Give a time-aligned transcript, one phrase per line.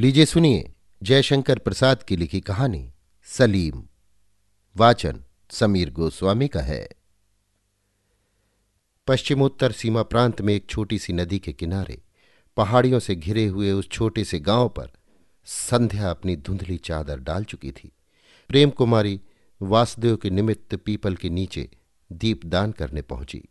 [0.00, 0.72] लीजिए सुनिए
[1.02, 2.92] जयशंकर प्रसाद की लिखी कहानी
[3.24, 3.82] सलीम।
[4.76, 6.88] वाचन समीर गोस्वामी का है।
[9.06, 12.02] पश्चिमोत्तर सीमा प्रांत में एक छोटी सी नदी के किनारे
[12.56, 14.90] पहाड़ियों से घिरे हुए उस छोटे से गाँव पर
[15.44, 17.92] संध्या अपनी धुंधली चादर डाल चुकी थी।
[18.48, 19.20] प्रेम कुमारी
[19.62, 21.70] वासुदेव के निमित्त पीपल के नीचे
[22.12, 23.48] दीपदान करने पहुँची।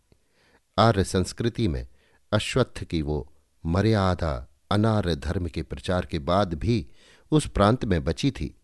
[0.78, 1.88] आर्य संस्कृति में
[2.32, 3.34] अश्वत्थ की वो
[3.66, 6.88] मर्यादा अनार्य धर्म के प्रचार के बाद भी
[7.32, 8.56] उस प्रांत में बची थी,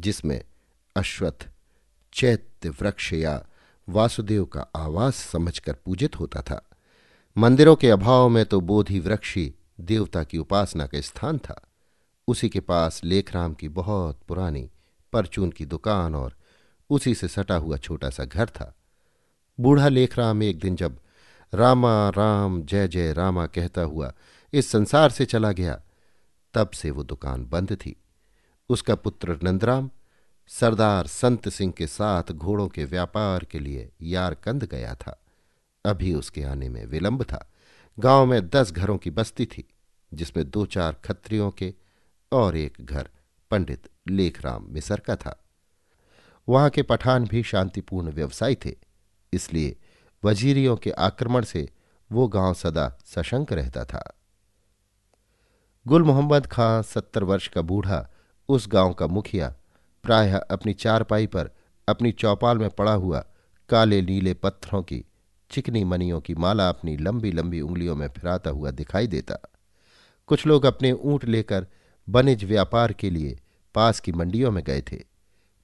[0.00, 0.44] जिसमें
[0.96, 1.48] अश्वत्थ,
[2.12, 3.46] चैत्य वृक्ष या
[3.88, 6.70] वासुदेव का आवास समझकर पूजित होता था।
[7.36, 9.38] मंदिरों के अभाव में तो बोधि वृक्ष
[9.80, 11.68] देवता की उपासना का स्थान था।
[12.28, 14.70] उसी के पास लेखराम की बहुत पुरानी
[15.12, 16.36] परचून की दुकान और
[16.90, 18.74] उसी से सटा हुआ छोटा सा घर था।
[19.60, 21.00] बूढ़ा लेखराम एक दिन जब
[21.54, 24.12] रामा राम जय जय रामा कहता हुआ
[24.54, 25.82] इस संसार से चला गया।
[26.54, 27.96] तब से वो दुकान बंद थी।
[28.68, 29.90] उसका पुत्र नंदराम,
[30.48, 35.24] सरदार संत सिंह के साथ घोड़ों के व्यापार के लिए यारकंद गया था।
[35.84, 37.50] अभी उसके आने में विलंब था।
[37.98, 39.68] गाँव में दस घरों की बस्ती थी,
[40.14, 41.74] जिसमें दो चार खत्रियों के
[42.32, 43.08] और एक घर
[43.50, 45.44] पंडित लेखराम मिसर का था।
[46.48, 48.76] वहाँ के पठान भी शांतिपूर्ण व्यवसायी थे,
[49.32, 49.76] इसलिए
[50.24, 51.68] वजीरियों के आक्रमण से
[52.12, 54.12] वो गाँव सदा सशंक रहता था।
[55.88, 58.08] गुल मोहम्मद खां सत्तर वर्ष का बूढ़ा,
[58.48, 59.54] उस गाँव का मुखिया,
[60.02, 61.50] प्रायः अपनी चारपाई पर
[61.88, 63.24] अपनी चौपाल में पड़ा हुआ
[63.68, 65.04] काले नीले पत्थरों की,
[65.50, 69.38] चिकनी मनियों की माला अपनी लंबी लंबी उंगलियों में फिराता हुआ दिखाई देता।
[70.26, 71.66] कुछ लोग अपने ऊँट लेकर
[72.08, 73.38] बनिज व्यापार के लिए
[73.74, 75.02] पास की मंडियों में गए थे।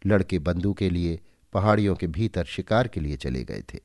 [0.07, 1.21] लड़के बंदू के लिए,
[1.53, 3.79] पहाड़ियों के भीतर शिकार के लिए चले गए थे।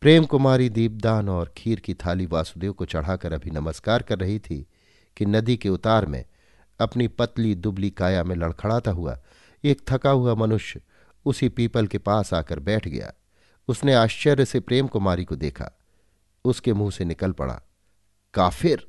[0.00, 4.66] प्रेम कुमारी दीपदान और खीर की थाली वासुदेव को चढ़ाकर अभी नमस्कार कर रही थी
[5.16, 6.24] कि नदी के उतार में
[6.80, 9.18] अपनी पतली दुबली काया में लड़खड़ाता हुआ
[9.64, 10.80] एक थका हुआ मनुष्य
[11.24, 13.12] उसी पीपल के पास आकर बैठ गया।
[13.68, 15.70] उसने आश्चर्य से प्रेम कुमारी को देखा।
[16.44, 17.62] उसके मुँह से निकल पड़ा।
[18.34, 18.86] काफिर!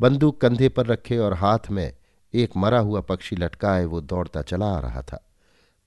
[0.00, 1.96] बंदूक कंधे पर रखे और हाथ में
[2.34, 5.30] एक मरा हुआ पक्षी लटकाए वो दौड़ता चला आ रहा था।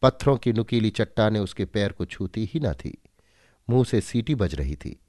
[0.01, 2.97] पत्थरों की नुकीली चट्टाने उसके पैर को छूती ही न थी।
[3.69, 4.99] मुँह से सीटी बज रही थी।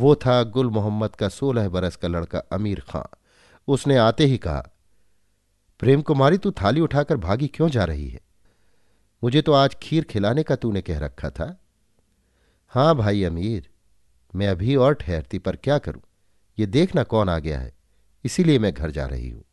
[0.00, 3.16] वो था गुल मोहम्मद का सोलह बरस का लड़का अमीर खां।
[3.68, 4.62] उसने आते ही कहा,
[5.80, 8.20] प्रेम कुमारी, तू थाली उठाकर भागी क्यों जा रही है?
[9.22, 11.46] मुझे तो आज खीर खिलाने का तूने कह रखा था।
[12.68, 13.68] हाँ भाई अमीर,
[14.34, 16.02] मैं अभी और ठहरती, पर क्या करूँ?
[16.58, 17.72] ये देखना कौन आ गया है,
[18.24, 19.44] इसीलिए मैं घर जा रही हूँ।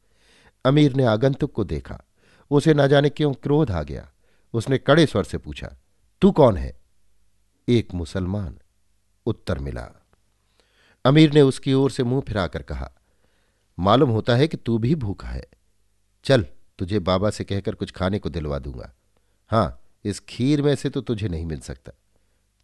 [0.65, 2.01] अमीर ने आगंतुक को देखा,
[2.51, 4.07] उसे ना जाने क्यों क्रोध आ गया।
[4.53, 5.75] उसने कड़े स्वर से पूछा,
[6.21, 6.73] तू कौन है?
[7.67, 8.57] एक मुसलमान,
[9.25, 9.89] उत्तर मिला।
[11.05, 12.91] अमीर ने उसकी ओर से मुँह फिराकर कहा
[13.79, 15.47] मालूम होता है कि तू भी भूखा है।
[16.23, 16.45] चल,
[16.77, 18.93] तुझे बाबा से कहकर कुछ खाने को दिलवा दूँगा।
[19.47, 21.91] हाँ इस खीर में से तो तुझे नहीं मिल सकता।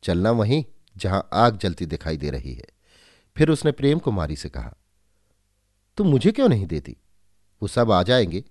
[0.04, 0.66] चलना वहीं,
[0.98, 2.66] जहाँ आग जलती दिखाई दे रही है।
[3.38, 4.76] फिर उसने प्रेम कुमारी से कहा
[5.98, 6.98] तुम मुझे क्यों नहीं देती?
[7.62, 8.44] वो सब आ जाएँगे।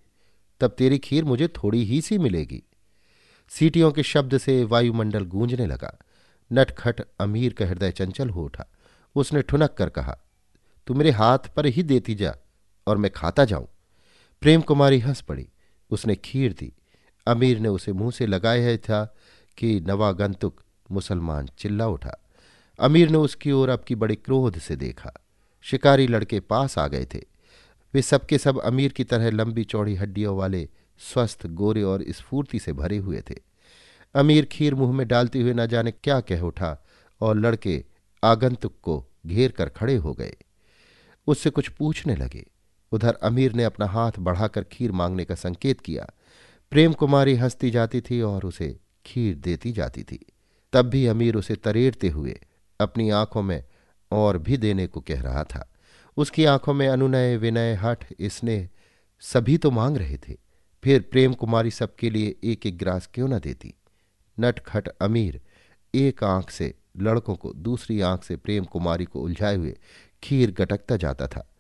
[0.61, 2.63] तब तेरी खीर मुझे थोड़ी ही सी मिलेगी।
[3.49, 5.99] सीटियों के शब्द से वायुमंडल गूंजने लगा।
[6.53, 8.65] नटखट अमीर का हृदय चंचल हो उठा।
[9.15, 10.19] उसने ठुनक कर कहा,
[10.87, 12.37] तू मेरे हाथ पर ही देती जा।
[12.87, 13.69] और मैं खाता जाऊँ।
[14.41, 15.49] प्रेम कुमारी हंस पड़ी।
[15.91, 16.73] उसने खीर दी।
[17.27, 19.17] अमीर ने उसे मुँह से लगाया था
[19.59, 22.29] कि नवागंतुक मुसलमान चिल्ला उठा।
[22.81, 25.13] अमीर ने उसकी ओर अब की बड़े क्रोध से देखा।
[25.63, 27.23] शिकारी लड़के पास आ गए थे।
[27.95, 30.69] वे सबके सब अमीर की तरह लंबी चौड़ी हड्डियों वाले
[30.99, 33.35] स्वस्थ, गोरे और स्फूर्ति से भरे हुए थे।
[34.15, 36.85] अमीर खीर मुँह में डालते हुए न जाने क्या कह उठा
[37.21, 37.85] और लड़के
[38.25, 40.37] आगंतुक को घेर कर खड़े हो गए।
[41.27, 42.47] उससे कुछ पूछने लगे।
[42.93, 46.07] उधर अमीर ने अपना हाथ बढ़ाकर खीर मांगने का संकेत किया।
[46.71, 50.27] प्रेम कुमारी हंसती जाती थी और उसे खीर देती जाती थी।
[50.73, 52.41] तब भी अमीर उसे तरेरते हुए
[52.81, 53.65] अपनी आँखों में
[54.11, 55.73] और भी देने को कह रहा था।
[56.17, 58.69] उसकी आँखों में अनुनय, विनय, हठ स्नेह
[59.21, 60.37] सभी तो मांग रहे थे।
[60.85, 63.75] फिर प्रेम कुमारी सबके लिए एक एक ग्रास क्यों न देती?
[64.41, 65.41] नटखट अमीर
[65.95, 69.79] एक आँख से लड़कों को दूसरी आँख से प्रेम कुमारी को उलझाए हुए
[70.23, 71.53] खीर गटकता जाता था।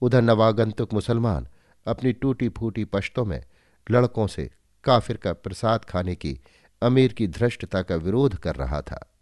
[0.00, 1.48] उधर नवागंतुक मुसलमान
[1.86, 3.44] अपनी टूटी फूटी पश्तों में
[3.90, 4.50] लड़कों से
[4.84, 6.40] काफिर का प्रसाद खाने की,
[6.82, 9.14] अमीर की धृष्टता का विरोध कर रहा था।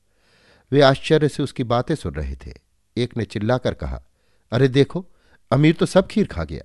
[0.73, 2.55] वे आश्चर्य से उसकी बातें सुन रहे थे।
[2.96, 4.02] एक ने चिल्लाकर कहा,
[4.52, 5.06] अरे देखो,
[5.50, 6.62] अमीर तो सब खीर खा गया।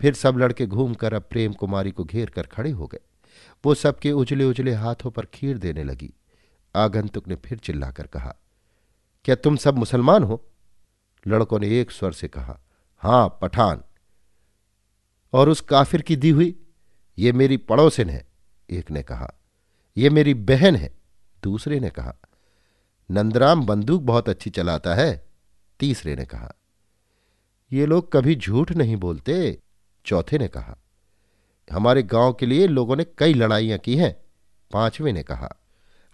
[0.00, 3.00] फिर सब लड़के घूमकर अब प्रेम कुमारी को घेर कर खड़े हो गए।
[3.64, 6.12] वो सबके उजले उजले हाथों पर खीर देने लगी।
[6.76, 8.36] आगंतुक ने फिर चिल्लाकर कहा,
[9.24, 10.44] क्या तुम सब मुसलमान हो?
[11.26, 12.60] लड़कों ने एक स्वर से कहा
[12.96, 13.82] हाँ, पठान।
[15.32, 16.60] और उस काफिर की दी हुई,
[17.18, 18.26] ये मेरी पड़ोसिन है,
[18.70, 19.34] एक ने कहा।
[19.96, 20.94] ये मेरी बहन है,
[21.42, 22.14] दूसरे ने कहा।
[23.10, 25.28] नंदराम बंदूक बहुत अच्छी चलाता है,
[25.80, 26.52] तीसरे ने कहा।
[27.72, 29.60] ये लोग कभी झूठ नहीं बोलते,
[30.04, 30.76] चौथे ने कहा।
[31.72, 34.16] हमारे गाँव के लिए लोगों ने कई लड़ाइयाँ की हैं,
[34.72, 35.56] पाँचवें ने कहा।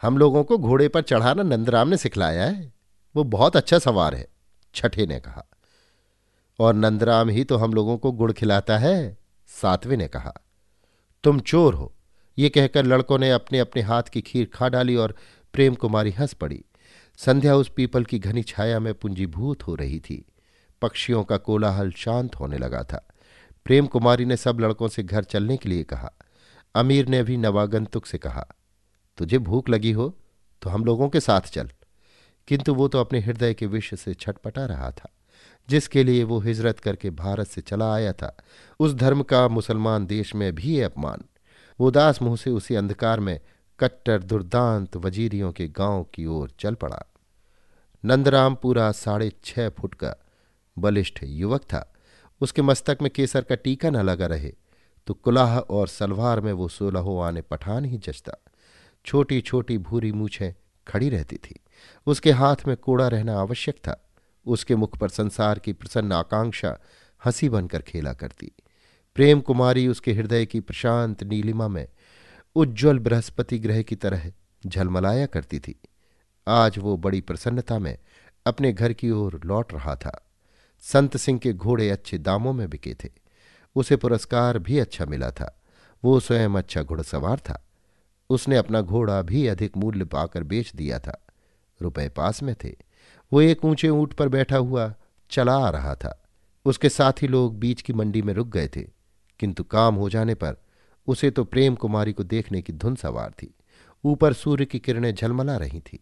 [0.03, 2.73] हम लोगों को घोड़े पर चढ़ाना नंदराम ने सिखलाया है,
[3.17, 4.29] वो बहुत अच्छा सवार है,
[4.75, 5.47] छठे ने कहा।
[6.59, 9.17] और नंदराम ही तो हम लोगों को गुड़ खिलाता है,
[9.49, 10.33] सातवें ने कहा।
[11.25, 11.93] तुम चोर हो।
[12.39, 15.15] ये कहकर लड़कों ने अपने अपने हाथ की खीर खा डाली और
[15.55, 16.65] प्रेम कुमारी हंस पड़ी।
[17.19, 20.25] संध्या उस पीपल की घनी छाया में पूंजीभूत हो रही थी।
[20.83, 23.07] पक्षियों का कोलाहल शांत होने लगा था।
[23.67, 26.13] प्रेम कुमारी ने सब लड़कों से घर चलने के लिए कहा।
[26.75, 28.47] अमीर ने भी नवागंतुक से कहा,
[29.19, 30.09] तुझे भूख लगी हो
[30.63, 31.71] तो हम लोगों के साथ चल।
[32.49, 35.09] किंतु वो तो अपने हृदय के विषय से छटपटा रहा था।
[35.69, 38.37] जिसके लिए वो हिजरत करके भारत से चला आया था।
[38.81, 41.25] उस धर्म का मुसलमान देश में भी अपमान।
[41.79, 43.39] वो दास मुँह से उसी अंधकार में
[43.79, 47.03] कट्टर दुर्दांत वजीरियों के गाँव की ओर चल पड़ा।
[48.05, 50.15] नंदराम पूरा साढ़े छह फुट का
[50.77, 51.89] बलिष्ठ युवक था।
[52.41, 54.53] उसके मस्तक में केसर का टीका न लगा रहे
[55.07, 58.33] तो कुलाह और सलवार में वो सोलहो आने पठान ही जचता।
[59.05, 60.53] छोटी छोटी भूरी मूछें
[60.87, 61.59] खड़ी रहती थी।
[62.07, 63.99] उसके हाथ में कोड़ा रहना आवश्यक था।
[64.47, 66.79] उसके मुख पर संसार की प्रसन्न आकांक्षा
[67.25, 68.53] हँसी बनकर खेला करती।
[69.15, 71.89] प्रेम कुमारी उसके हृदय की प्रशांत नीलिमा में
[72.55, 74.33] उज्ज्वल बृहस्पति ग्रह की तरह
[74.67, 75.81] झलमलाया करती थी।
[76.49, 77.99] आज वो बड़ी प्रसन्नता में
[78.47, 80.27] अपने घर की ओर लौट रहा था।
[80.81, 83.09] संत सिंह के घोड़े अच्छे दामों में बिके थे।
[83.77, 85.63] उसे पुरस्कार भी अच्छा मिला था।
[86.05, 87.69] वो स्वयं अच्छा घुड़सवार था।
[88.31, 91.27] उसने अपना घोड़ा भी अधिक मूल्य पाकर बेच दिया था।
[91.83, 92.92] रुपए पास में थे।
[93.33, 94.93] वो एक ऊँचे ऊँट पर बैठा हुआ
[95.31, 96.19] चला आ रहा था।
[96.65, 98.83] उसके साथ ही लोग बीच की मंडी में रुक गए थे,
[99.41, 100.57] किंतु काम हो जाने पर
[101.09, 103.55] उसे तो प्रेम कुमारी को देखने की धुन सवार थी।
[104.05, 105.99] ऊपर सूर्य की किरणें झलमला रही थी।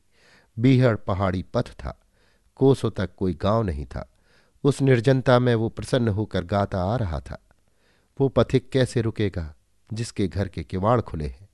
[0.57, 1.99] बीहड़ पहाड़ी पथ था,
[2.57, 4.09] कोसों तक कोई गाँव नहीं था।
[4.65, 7.39] उस निर्जनता में वो प्रसन्न होकर गाता आ रहा था।
[8.19, 9.55] वो पथिक कैसे रुकेगा
[9.91, 11.49] जिसके घर के किवाड़ खुले हैं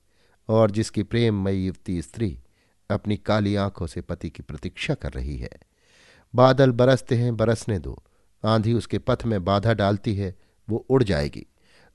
[0.49, 2.37] और जिसकी प्रेममयी युवती स्त्री
[2.89, 5.49] अपनी काली आँखों से पति की प्रतीक्षा कर रही है।
[6.35, 8.03] बादल बरसते हैं, बरसने दो।
[8.45, 10.35] आंधी उसके पथ में बाधा डालती है,
[10.69, 11.45] वो उड़ जाएगी।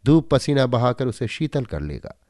[0.07, 2.21] धूप पसीना बहाकर उसे शीतल कर लेगा।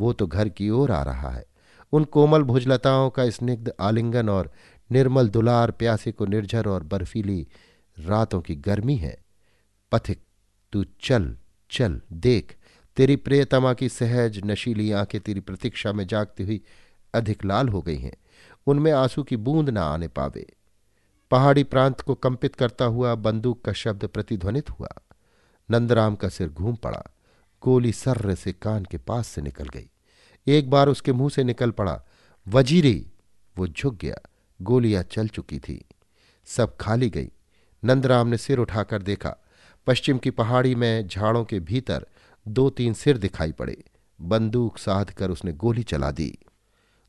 [0.00, 1.44] वो तो घर की ओर आ रहा है।
[1.92, 4.52] उन कोमल भुजलताओं का स्निग्ध आलिंगन और
[4.92, 7.48] निर्मल दुलार प्यासे को निर्झर और बर्फीली
[7.98, 9.24] रातों की गर्मी है।
[9.92, 10.22] पथिक,
[10.72, 11.36] तू चल
[11.70, 12.56] चल, देख।
[12.96, 16.62] तेरी प्रियतमा की सहज, नशीली आँखें तेरी प्रतीक्षा में जागती हुई
[17.16, 18.16] अधिक लाल हो गई हैं।
[18.66, 20.46] उनमें आँसू की बूंद ना आने पावे।
[21.30, 24.88] पहाड़ी प्रांत को कंपित करता हुआ बंदूक का शब्द प्रतिध्वनित हुआ।
[25.70, 27.04] नंदराम का सिर घूम पड़ा।
[27.62, 29.90] गोली सर्र से कान के पास से निकल गई।
[30.46, 32.02] एक बार उसके मुँह से निकल पड़ा।
[32.48, 33.06] वजीरी!
[33.58, 34.16] वो झुक गया।
[34.62, 35.84] गोलियाँ चल चुकी थी।
[36.44, 37.30] सब खाली गई।
[37.84, 39.36] नंदराम ने सिर उठाकर देखा।
[39.86, 42.06] पश्चिम की पहाड़ी में झाड़ों के भीतर
[42.48, 43.84] दो तीन सिर दिखाई पड़े।
[44.20, 46.38] बंदूक साध कर उसने गोली चला दी।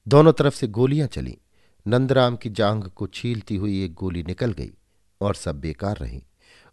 [0.07, 1.37] दोनों तरफ़ से गोलियाँ चली।
[1.87, 4.71] नंदराम की जांग को छीलती हुई एक गोली निकल गई
[5.21, 6.23] और सब बेकार रही।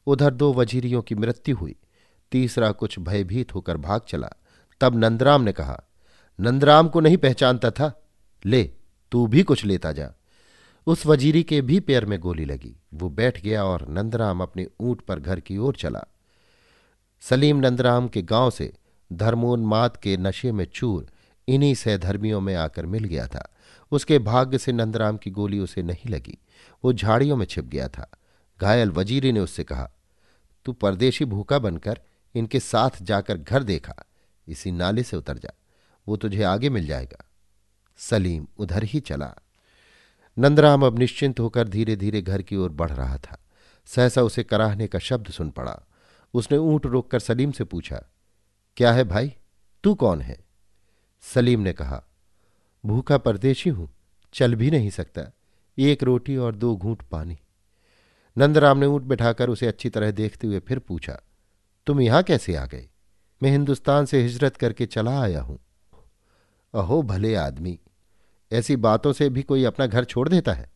[0.07, 1.77] उधर दो वजीरियों की मृत्यु हुई।
[2.33, 4.31] तीसरा कुछ भयभीत होकर भाग चला।
[4.81, 5.83] तब नंदराम ने कहा,
[6.41, 8.07] नंदराम को नहीं पहचानता था।
[8.47, 8.71] ले,
[9.13, 10.13] तू भी कुछ लेता जा।
[10.87, 15.01] उस वजीरी के भी पैर में गोली लगी। वो बैठ गया और नंदराम अपने ऊँट
[15.01, 16.05] पर घर की ओर चला।
[17.21, 18.73] सलीम नंदराम के गाँव से
[19.13, 21.07] धर्मोन्माद के नशे में चूर
[21.49, 23.49] इन्हीं सहधर्मियों में आकर मिल गया था।
[23.93, 26.39] उसके भाग्य से नंदराम की गोली उसे नहीं लगी।
[26.85, 28.11] वो झाड़ियों में छिप गया था।
[28.61, 29.91] घायल वजीरी ने उससे कहा,
[30.65, 32.01] तू परदेशी भूखा बनकर
[32.35, 33.95] इनके साथ जाकर घर देखा।
[34.49, 35.51] इसी नाले से उतर जा।
[36.09, 37.25] वो तुझे आगे मिल जाएगा।
[37.99, 39.35] सलीम उधर ही चला।
[40.39, 43.39] नंदराम अब निश्चिंत होकर धीरे धीरे घर की ओर बढ़ रहा था।
[43.87, 45.81] सहसा उसे कराहने का शब्द सुन पड़ा।
[46.35, 48.03] उसने ऊँट रोककर सलीम से पूछा,
[48.77, 49.35] क्या है भाई?
[49.85, 50.44] तू कौन है?
[51.25, 52.03] सलीम ने कहा,
[52.85, 53.89] भूखा परदेशी हूँ,
[54.35, 55.23] चल भी नहीं सकता।
[55.79, 57.39] एक रोटी और दो घूंट पानी।
[58.37, 61.21] नंदराम ने ऊँट बिठाकर उसे अच्छी तरह देखते हुए फिर पूछा,
[61.87, 62.89] तुम यहाँ कैसे आ गए?
[63.43, 65.59] मैं हिंदुस्तान से हिजरत करके चला आया हूँ।
[66.75, 67.79] अहो, भले आदमी,
[68.53, 70.71] ऐसी बातों से भी कोई अपना घर छोड़ देता है।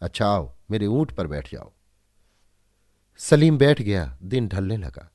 [0.00, 1.72] अच्छा आओ, मेरे ऊँट पर बैठ जाओ।
[3.20, 5.10] सलीम बैठ गया, दिन ढलने लगा।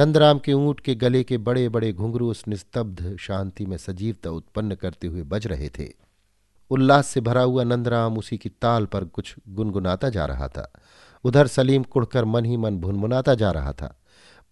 [0.00, 4.74] नंदराम के ऊँट के गले के बड़े बड़े घुंघरू उस निस्तब्ध शांति में सजीवता उत्पन्न
[4.74, 5.88] करते हुए बज रहे थे।
[6.70, 10.72] उल्लास से भरा हुआ नंदराम उसी की ताल पर कुछ गुनगुनाता जा रहा था।
[11.24, 13.94] उधर सलीम कुड़कर मन ही मन भुनमुनाता जा रहा था,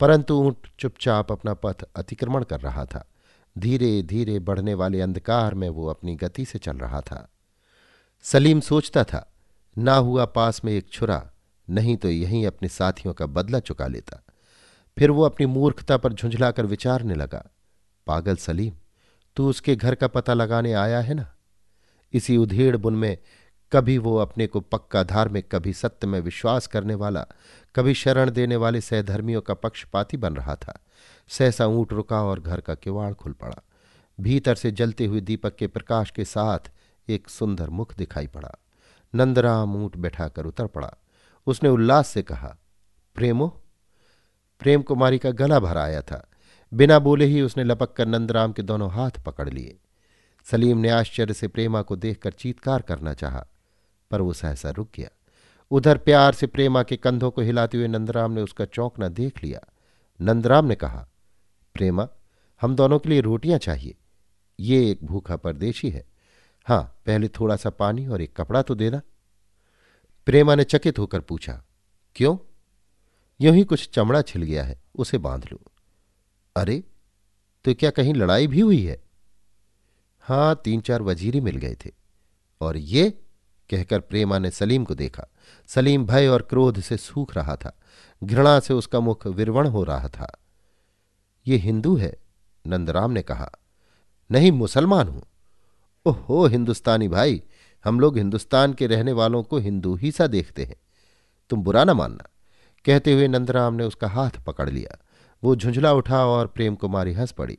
[0.00, 3.06] परंतु ऊँट चुपचाप अपना पथ अतिक्रमण कर रहा था।
[3.56, 7.28] धीरे धीरे बढ़ने वाले अंधकार में वो अपनी गति से चल रहा था।
[8.24, 9.28] सलीम सोचता था,
[9.76, 11.30] ना हुआ पास में एक छुरा,
[11.68, 14.22] नहीं तो यहीं अपने साथियों का बदला चुका लेता।
[14.98, 17.50] फिर वो अपनी मूर्खता पर झुंझलाकर विचारने लगा,
[18.06, 18.74] पागल सलीम,
[19.36, 21.34] तू उसके घर का पता लगाने आया है ना?
[22.12, 23.18] इसी उधेड़ बुन में
[23.72, 27.26] कभी वो अपने को पक्का धार्मिक कभी सत्य में विश्वास करने वाला,
[27.74, 30.80] कभी शरण देने वाले सहधर्मियों का पक्षपाती बन रहा था।
[31.28, 33.62] सहसा ऊँट रुका और घर का किवाड़ खुल पड़ा।
[34.20, 36.70] भीतर से जलते हुए दीपक के प्रकाश के साथ
[37.08, 38.54] एक सुंदर मुख दिखाई पड़ा।
[39.14, 40.94] नंदराम ऊँट बैठाकर उतर पड़ा।
[41.46, 42.56] उसने उल्लास से कहा,
[43.14, 43.62] प्रेमो
[44.60, 46.26] प्रेम कुमारी का गला भर आया था।
[46.72, 49.76] बिना बोले ही उसने लपक कर नंदराम के दोनों हाथ पकड़ लिए।
[50.46, 53.46] सलीम ने आश्चर्य से प्रेमा को देखकर चीतकार करना चाहा,
[54.10, 55.08] पर वो सहसा रुक गया।
[55.70, 59.60] उधर प्यार से प्रेमा के कंधों को हिलाते हुए नंदराम ने उसका चौंकना देख लिया।
[60.20, 61.06] नंदराम ने कहा,
[61.74, 62.08] प्रेमा,
[62.60, 63.94] हम दोनों के लिए रोटियाँ चाहिए।
[64.58, 66.04] ये एक भूखा परदेशी है।
[66.66, 69.00] हाँ पहले थोड़ा सा पानी और एक कपड़ा तो देना।
[70.26, 71.62] प्रेमा ने चकित होकर पूछा,
[72.16, 72.36] क्यों?
[73.40, 75.60] यूँ ही कुछ चमड़ा छिल गया है, उसे बाँध लो।
[76.56, 76.84] अरे
[77.64, 79.02] तो क्या कहीं लड़ाई भी हुई है?
[80.20, 81.90] हाँ तीन चार वजीरी मिल गए थे।
[82.60, 83.10] और ये
[83.70, 85.26] कहकर प्रेमा ने सलीम को देखा।
[85.66, 87.78] सलीम भय और क्रोध से सूख रहा था।
[88.24, 90.38] घृणा से उसका मुख विरवण हो रहा था।
[91.46, 92.16] ये हिंदू है,
[92.66, 93.50] नंदराम ने कहा।
[94.30, 95.22] नहीं, मुसलमान हूँ।
[96.06, 97.42] ओहो, हिंदुस्तानी भाई,
[97.84, 100.76] हम लोग हिंदुस्तान के रहने वालों को हिंदू ही सा देखते हैं।
[101.50, 102.24] तुम बुरा ना मानना।
[102.88, 104.98] कहते हुए नंदराम ने उसका हाथ पकड़ लिया।
[105.44, 107.58] वो झुंझला उठा और प्रेम कुमारी हंस पड़ी।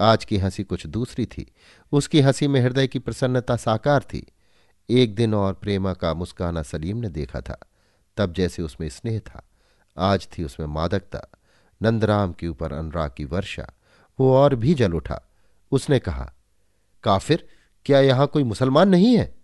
[0.00, 1.52] आज की हँसी कुछ दूसरी थी।
[1.92, 4.26] उसकी हँसी में हृदय की प्रसन्नता साकार थी।
[4.90, 7.58] एक दिन और प्रेमा का मुस्काना सलीम ने देखा था।
[8.16, 9.48] तब जैसे उसमें स्नेह था।
[9.98, 11.26] आज थी उसमें मादकता।
[11.82, 13.72] नंदराम के ऊपर अनुराग की वर्षा।
[14.20, 15.22] वो और भी जल उठा।
[15.72, 16.34] उसने कहा,
[17.02, 17.48] काफिर,
[17.84, 19.34] क्या यहाँ कोई मुसलमान नहीं है?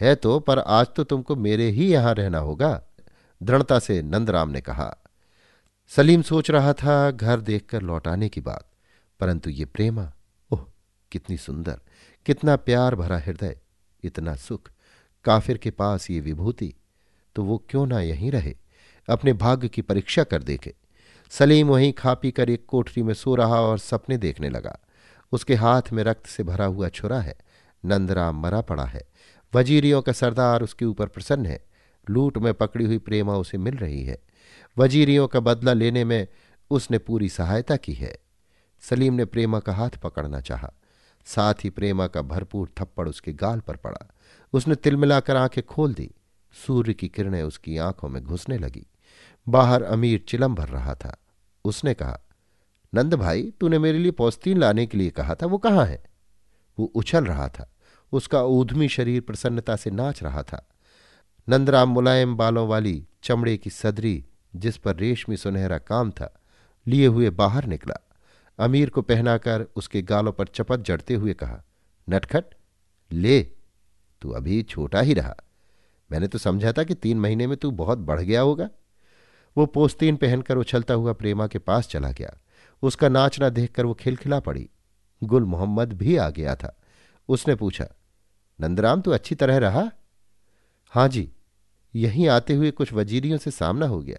[0.00, 2.82] है तो पर आज तो तुमको मेरे ही यहाँ रहना होगा।
[3.40, 4.96] दृढ़ता से नंदराम ने कहा,
[5.92, 8.66] सलीम सोच रहा था घर देखकर लौटाने की बात,
[9.20, 10.10] परंतु ये प्रेमा,
[10.50, 10.64] ओह,
[11.12, 11.80] कितनी सुंदर,
[12.26, 13.56] कितना प्यार भरा हृदय,
[14.02, 14.70] इतना सुख,
[15.24, 16.74] काफिर के पास ये विभूति
[17.36, 18.54] तो वो क्यों ना यहीं रहे,
[19.08, 20.74] अपने भाग्य की परीक्षा कर देखे।
[21.32, 24.78] सलीम वहीं खा पी कर एक कोठरी में सो रहा और सपने देखने लगा।
[25.32, 27.36] उसके हाथ में रक्त से भरा हुआ छुरा है,
[27.84, 29.02] नंदराम मरा पड़ा है।
[29.52, 31.64] वजीरियों का सरदार उसके ऊपर प्रसन्न है।
[32.10, 34.18] लूट में पकड़ी हुई प्रेमा उसे मिल रही है।
[34.78, 36.28] वजीरियों का बदला लेने में
[36.70, 38.18] उसने पूरी सहायता की है।
[38.80, 40.72] सलीम ने प्रेमा का हाथ पकड़ना चाहा।
[41.24, 44.14] साथ ही प्रेमा का भरपूर थप्पड़ उसके गाल पर पड़ा।
[44.52, 46.10] उसने तिलमिलाकर आँखें खोल दी।
[46.66, 48.86] सूर्य की किरणें उसकी आँखों में घुसने लगी।
[49.48, 51.16] बाहर अमीर चिलम भर रहा था।
[51.64, 52.20] उसने कहा,
[52.94, 56.04] नंद भाई, तूने मेरे लिए पौस्तीन लाने के लिए कहा था, वो कहाँ है?
[56.78, 57.72] वो उछल रहा था।
[58.12, 60.68] उसका ऊधमी शरीर प्रसन्नता से नाच रहा था।
[61.48, 64.24] नंदराम मुलायम बालों वाली चमड़े की सदरी,
[64.56, 66.40] जिस पर रेशमी सुनहरा काम था,
[66.86, 67.94] लिए हुए बाहर निकला।
[68.58, 71.62] अमीर को पहनाकर उसके गालों पर चपत जड़ते हुए कहा,
[72.10, 72.44] नटखट,
[73.12, 73.42] ले,
[74.22, 75.36] तू अभी छोटा ही रहा।
[76.12, 78.68] मैंने तो समझा था कि तीन महीने में तू बहुत बढ़ गया होगा।
[79.56, 82.36] वो पोस्तीन पहनकर उछलता हुआ प्रेमा के पास चला गया।
[82.82, 84.70] उसका नाचना देखकर वो खिलखिला पड़ी।
[85.24, 86.80] गुल मोहम्मद भी आ गया था।
[87.28, 87.88] उसने पूछा,
[88.60, 89.90] नंदराम, तू अच्छी तरह रहा?
[90.90, 91.32] हाँ जी,
[91.94, 94.18] यहीं आते हुए कुछ वजीरियों से सामना हो गया।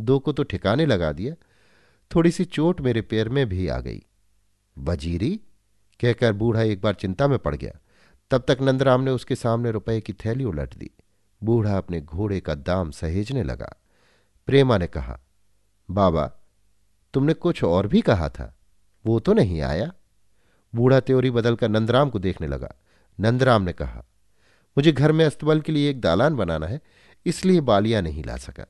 [0.00, 1.34] दो को तो ठिकाने लगा दिया।
[2.14, 4.02] थोड़ी सी चोट मेरे पैर में भी आ गई।
[4.78, 5.40] वजीरी?
[6.00, 7.72] कहकर बूढ़ा एक बार चिंता में पड़ गया।
[8.30, 10.90] तब तक नंदराम ने उसके सामने रुपए की थैली उलट दी।
[11.44, 13.76] बूढ़ा अपने घोड़े का दाम सहेजने लगा।
[14.46, 15.20] प्रेमा ने कहा,
[15.90, 16.32] बाबा,
[17.14, 18.56] तुमने कुछ और भी कहा था?
[19.06, 19.92] वो तो नहीं आया?
[20.74, 22.74] बूढ़ा त्योरी बदलकर नंदराम को देखने लगा।
[23.20, 24.04] नंदराम ने कहा
[24.80, 26.80] मुझे घर में अस्तबल के लिए एक दालान बनाना है,
[27.26, 28.64] इसलिए बालियाँ नहीं ला सका।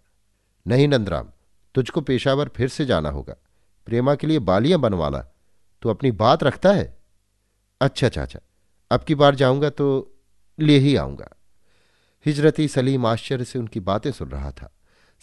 [0.67, 1.29] नहीं नंदराम,
[1.75, 3.35] तुझको पेशावर फिर से जाना होगा।
[3.87, 5.19] प्रेमा के लिए बालियाँ बनवाला
[5.83, 6.99] तू अपनी बात रखता है?
[7.81, 8.41] अच्छा चाचा
[8.91, 9.87] अब की बार जाऊँगा तो
[10.59, 11.29] ले ही आऊँगा।
[12.27, 14.73] हिजरती सलीम आश्चर्य से उनकी बातें सुन रहा था।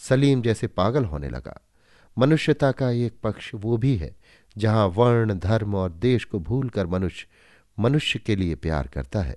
[0.00, 1.58] सलीम जैसे पागल होने लगा।
[2.16, 4.14] मनुष्यता का एक पक्ष वो भी है,
[4.56, 7.26] जहाँ वर्ण, धर्म और देश को भूलकर मनुष्य
[7.78, 9.36] मनुष्य के लिए प्यार करता है।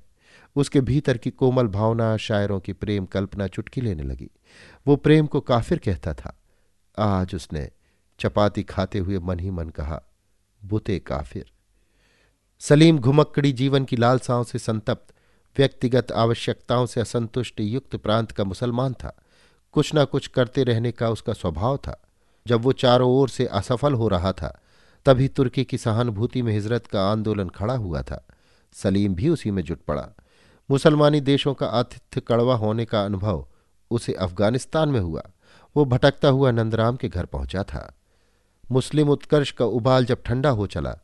[0.55, 4.29] उसके भीतर की कोमल भावना शायरों की प्रेम कल्पना चुटकी लेने लगी।
[4.87, 6.37] वो प्रेम को काफिर कहता था।
[6.97, 7.69] आज उसने
[8.19, 10.01] चपाती खाते हुए मन ही मन कहा,
[10.65, 11.51] बुते काफिर।
[12.59, 15.13] सलीम घुमक्कड़ी जीवन की लालसाओं से संतप्त,
[15.57, 19.17] व्यक्तिगत आवश्यकताओं से असंतुष्ट युक्त प्रांत का मुसलमान था।
[19.71, 22.01] कुछ ना कुछ करते रहने का उसका स्वभाव था।
[22.47, 24.61] जब वो चारों ओर से असफल हो रहा था,
[25.05, 28.27] तभी तुर्की की सहानुभूति में हिजरत का आंदोलन खड़ा हुआ था।
[28.73, 30.09] सलीम भी उसी में जुट पड़ा।
[30.69, 33.47] मुसलमानी देशों का आतिथ्य कड़वा होने का अनुभव
[33.91, 35.23] उसे अफ़गानिस्तान में हुआ।
[35.75, 37.97] वो भटकता हुआ नंदराम के घर पहुँचा था।
[38.71, 40.97] मुस्लिम उत्कर्ष का उबाल जब ठंडा हो चला,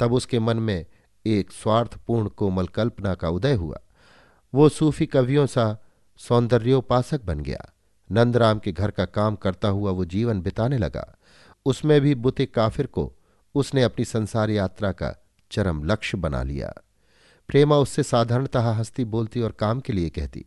[0.00, 0.86] तब उसके मन में
[1.26, 3.80] एक स्वार्थपूर्ण कोमल कल्पना का उदय हुआ।
[4.54, 5.78] वो सूफी कवियों सा
[6.16, 7.72] सौंदर्योपासक बन गया।
[8.12, 11.16] नंदराम के घर का काम करता हुआ वो जीवन बिताने लगा।
[11.66, 13.12] उसमें भी बुते काफिर को
[13.54, 15.14] उसने अपनी संसार यात्रा का
[15.50, 16.74] चरम लक्ष्य बना लिया।
[17.48, 20.44] प्रेमा उससे साधारणतः हंसती बोलती और काम के लिए कहती।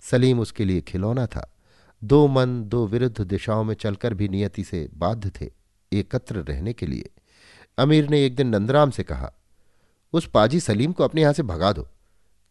[0.00, 1.54] सलीम उसके लिए खिलौना था।
[2.04, 5.50] दो मन, दो विरुद्ध दिशाओं में चलकर भी नियति से बाध्य थे,
[5.92, 7.10] एकत्र रहने के लिए।
[7.78, 9.32] अमीर ने एक दिन नंदराम से कहा,
[10.12, 11.88] उस पाजी सलीम को अपने यहाँ से भगा दो,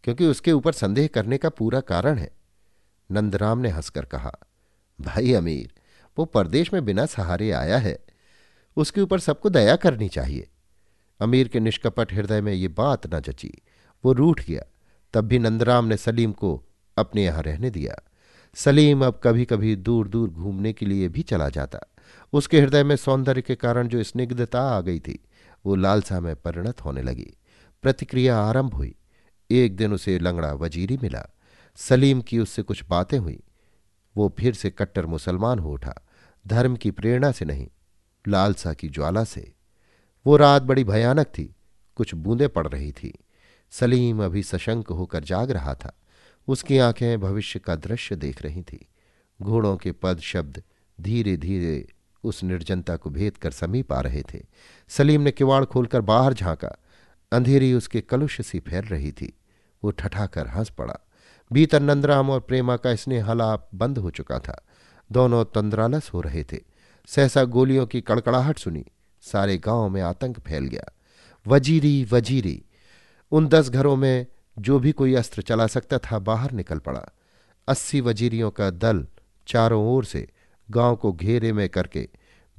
[0.04, 2.32] क्योंकि उसके ऊपर संदेह करने का पूरा कारण है।
[3.12, 4.36] नंदराम ने हंसकर कहा,
[5.02, 5.74] भाई अमीर,
[6.18, 8.00] वो परदेश में बिना सहारे आया है।
[8.78, 10.48] उसके ऊपर सबको दया करनी चाहिए।
[11.20, 13.62] अमीर के निष्कपट हृदय में ये बात न जची।
[14.06, 14.64] वो रूठ गया।
[15.14, 16.64] तब भी नंदराम ने सलीम को
[16.98, 17.96] अपने यहाँ रहने दिया।
[18.56, 21.80] सलीम अब कभी कभी दूर दूर घूमने के लिए भी चला जाता।
[22.34, 25.20] उसके हृदय में सौंदर्य के कारण जो स्निग्धता आ गई थी,
[25.66, 27.34] वो लालसा में परिणत होने लगी।
[27.82, 28.96] प्रतिक्रिया आरंभ हुई।
[29.52, 31.26] एक दिन उसे लंगड़ा वजीरी मिला।
[31.76, 33.44] सलीम की उससे कुछ बातें हुई।
[34.18, 35.96] वो फिर से कट्टर मुसलमान हो उठा।
[36.48, 37.68] धर्म की प्रेरणा से नहीं,
[38.28, 39.54] लालसा की ज्वाला से।
[40.28, 41.56] वो रात बड़ी भयानक थी।
[41.96, 43.14] कुछ बूंदें पड़ रही थी।
[43.72, 46.00] सलीम अभी सशंक होकर जाग रहा था।
[46.48, 48.88] उसकी आँखें भविष्य का दृश्य देख रही थी।
[49.42, 50.64] घोड़ों के पद शब्द
[51.02, 51.88] धीरे धीरे
[52.24, 54.46] उस निर्जनता को भेद कर समीप आ रहे थे।
[54.90, 56.78] सलीम ने किवाड़ खोलकर बाहर झांका।
[57.32, 59.34] अंधेरी उसके कलुष सी फैल रही थी।
[59.84, 61.00] वो ठठाकर हंस पड़ा।
[61.54, 64.66] भीतर नंदराम और प्रेमा का स्नेह हलाप बंद हो चुका था।
[65.12, 66.60] दोनों तंद्रालस हो रहे थे।
[67.08, 68.86] सहसा गोलियों की कड़कड़ाहट सुनी।
[69.22, 70.96] सारे गाँव में आतंक फैल गया।
[71.48, 72.65] वजीरी वजीरी।
[73.32, 74.26] उन दस घरों में
[74.60, 77.06] जो भी कोई अस्त्र चला सकता था, बाहर निकल पड़ा।
[77.68, 79.08] अस्सी वजीरियों का दल
[79.48, 80.28] चारों ओर से
[80.72, 82.10] गाँव को घेरे में करके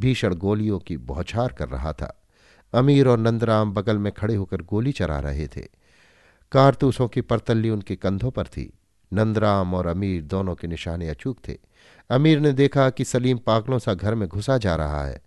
[0.01, 2.23] भीषण गोलियों की बौछार कर रहा था।
[2.75, 5.69] अमीर और नंदराम बगल में खड़े होकर गोली चला रहे थे।
[6.53, 8.73] कारतूसों की परतल्ली उनके कंधों पर थी।
[9.13, 11.59] नंदराम और अमीर दोनों के निशाने अचूक थे।
[12.11, 15.23] अमीर ने देखा कि सलीम पागलों सा घर में घुसा जा रहा है।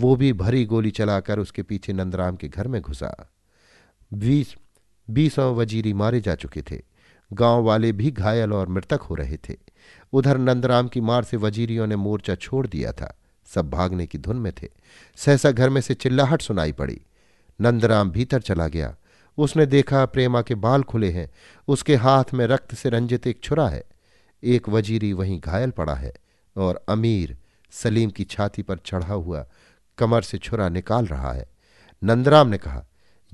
[0.00, 3.30] वो भी भरी गोली चलाकर उसके पीछे नंदराम के घर में घुसा।
[4.14, 4.54] बीस
[5.10, 6.82] बीसों वजीरी मारे जा चुके थे।
[7.32, 9.56] गाँव वाले भी घायल और मृतक हो रहे थे।
[10.12, 14.36] उधर नंदराम की मार से वजीरियों ने मोर्चा छोड़ दिया था। सब भागने की धुन
[14.36, 14.68] में थे।
[15.16, 17.00] सहसा घर में से चिल्लाहट सुनाई पड़ी।
[17.60, 18.96] नंदराम भीतर चला गया।
[19.38, 21.30] उसने देखा प्रेमा के बाल खुले हैं।
[21.68, 23.84] उसके हाथ में रक्त से रंजित एक छुरा है।
[24.44, 26.14] एक वजीरी वहीं घायल पड़ा है
[26.56, 27.38] और अमीर
[27.70, 29.46] सलीम की छाती पर चढ़ा हुआ
[29.98, 31.46] कमर से छुरा निकाल रहा है।
[32.04, 32.84] नंदराम ने कहा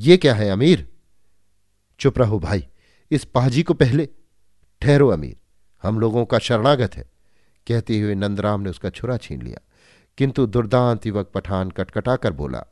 [0.01, 0.92] यह क्या है अमीर?
[2.03, 2.67] चुप रहो भाई,
[3.11, 4.09] इस पाजी को पहले
[4.81, 5.37] ठहरो अमीर।
[5.83, 7.11] हम लोगों का शरणागत है।
[7.67, 9.69] कहते हुए नंदराम ने उसका छुरा छीन लिया।
[10.19, 12.65] किंतु दुर्दांत युवक पठान कटकटाकर बोला,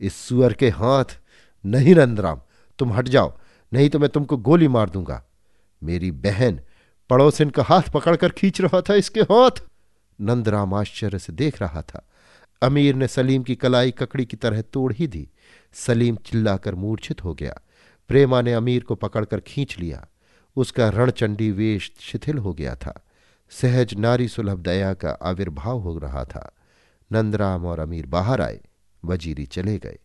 [0.00, 1.04] इस सुअर के हाथ
[1.66, 2.40] नहीं नंदराम,
[2.78, 3.38] तुम हट जाओ,
[3.72, 5.24] नहीं तो मैं तुमको गोली मार दूँगा।
[5.82, 6.60] मेरी बहन
[7.10, 9.62] पड़ोसिन का हाथ पकड़कर खींच रहा था इसके हाथ।
[10.20, 12.08] नंदराम आश्चर्य से देख रहा था।
[12.62, 15.30] अमीर ने सलीम की कलाई ककड़ी की तरह तोड़ ही दी।
[15.72, 17.60] सलीम चिल्लाकर मूर्छित हो गया।
[18.08, 20.06] प्रेमा ने अमीर को पकड़कर खींच लिया।
[20.56, 23.04] उसका रणचंडी वेश शिथिल हो गया था।
[23.50, 26.52] सहज नारी सुलभ दया का आविर्भाव हो रहा था।
[27.12, 28.60] नंदराम और अमीर बाहर आए,
[29.04, 29.98] वजीरी चले गए।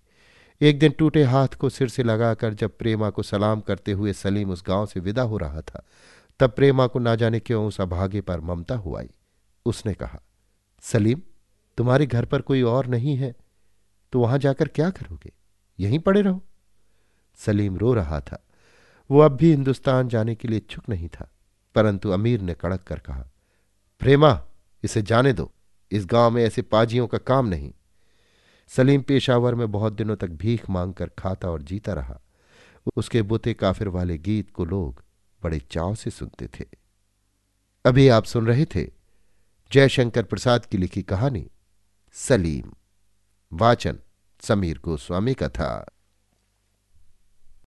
[0.62, 4.52] एक दिन टूटे हाथ को सिर से लगाकर जब प्रेमा को सलाम करते हुए सलीम
[4.52, 5.86] उस गाँव से विदा हो रहा था,
[6.40, 9.10] तब प्रेमा को ना जाने क्यों उस अभागे पर ममता हुआई।
[9.66, 10.22] उसने कहा,
[10.82, 11.22] सलीम,
[11.78, 13.36] तुम्हारे घर पर कोई और नहीं है।
[14.12, 15.32] तो वहाँ जाकर क्या करोगे?
[15.80, 16.44] यहीं पड़े रहो।
[17.36, 18.46] सलीम रो रहा था।
[19.10, 21.30] वो अब भी हिंदुस्तान जाने के लिए इच्छुक नहीं था,
[21.76, 23.28] परंतु अमीर ने कड़क कर कहा,
[24.00, 24.42] प्रेमा,
[24.84, 25.52] इसे जाने दो।
[25.92, 27.72] इस गाँव में ऐसे पाजियों का काम नहीं।
[28.68, 32.20] सलीम पेशावर में बहुत दिनों तक भीख मांगकर खाता और जीता रहा।
[32.96, 35.04] उसके बुते काफिर वाले गीत को लोग
[35.42, 36.66] बड़े चाव से सुनते थे।
[37.86, 38.88] अभी आप सुन रहे थे
[39.72, 41.48] जयशंकर प्रसाद की लिखी कहानी,
[42.14, 42.72] सलीम,
[43.54, 44.00] वाचन,
[44.42, 45.92] समीर गोस्वामी का था।